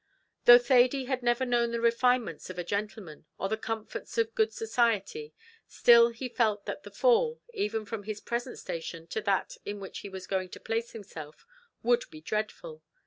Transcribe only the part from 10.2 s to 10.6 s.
going to